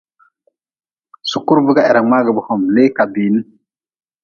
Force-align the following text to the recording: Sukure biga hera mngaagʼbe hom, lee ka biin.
Sukure 1.29 1.59
biga 1.65 1.81
hera 1.87 2.01
mngaagʼbe 2.05 2.41
hom, 2.47 2.61
lee 2.75 2.89
ka 2.95 3.03
biin. 3.13 3.35